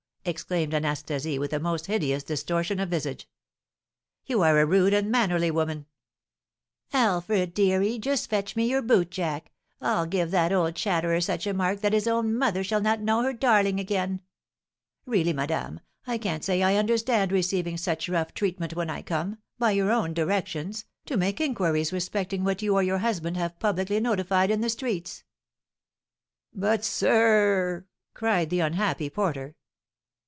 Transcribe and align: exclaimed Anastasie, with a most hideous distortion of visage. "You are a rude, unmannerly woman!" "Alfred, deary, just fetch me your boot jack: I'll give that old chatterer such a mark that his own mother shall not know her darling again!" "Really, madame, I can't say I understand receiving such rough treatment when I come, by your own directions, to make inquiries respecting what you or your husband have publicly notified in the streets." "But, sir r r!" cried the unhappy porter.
exclaimed 0.23 0.71
Anastasie, 0.71 1.39
with 1.39 1.51
a 1.51 1.59
most 1.59 1.87
hideous 1.87 2.21
distortion 2.21 2.79
of 2.79 2.89
visage. 2.89 3.27
"You 4.27 4.43
are 4.43 4.59
a 4.59 4.67
rude, 4.67 4.93
unmannerly 4.93 5.49
woman!" 5.49 5.87
"Alfred, 6.93 7.55
deary, 7.55 7.97
just 7.97 8.29
fetch 8.29 8.55
me 8.55 8.67
your 8.69 8.83
boot 8.83 9.09
jack: 9.09 9.51
I'll 9.81 10.05
give 10.05 10.29
that 10.29 10.51
old 10.53 10.75
chatterer 10.75 11.21
such 11.21 11.47
a 11.47 11.55
mark 11.55 11.81
that 11.81 11.91
his 11.93 12.05
own 12.07 12.35
mother 12.37 12.63
shall 12.63 12.81
not 12.81 13.01
know 13.01 13.23
her 13.23 13.33
darling 13.33 13.79
again!" 13.79 14.21
"Really, 15.07 15.33
madame, 15.33 15.79
I 16.05 16.19
can't 16.19 16.43
say 16.43 16.61
I 16.61 16.75
understand 16.75 17.31
receiving 17.31 17.75
such 17.77 18.07
rough 18.07 18.31
treatment 18.35 18.75
when 18.75 18.91
I 18.91 19.01
come, 19.01 19.39
by 19.57 19.71
your 19.71 19.89
own 19.91 20.13
directions, 20.13 20.85
to 21.07 21.17
make 21.17 21.41
inquiries 21.41 21.91
respecting 21.91 22.43
what 22.43 22.61
you 22.61 22.75
or 22.75 22.83
your 22.83 22.99
husband 22.99 23.37
have 23.37 23.57
publicly 23.57 23.99
notified 23.99 24.51
in 24.51 24.61
the 24.61 24.69
streets." 24.69 25.23
"But, 26.53 26.85
sir 26.85 27.09
r 27.69 27.73
r!" 27.77 27.85
cried 28.13 28.51
the 28.51 28.59
unhappy 28.59 29.09
porter. 29.09 29.55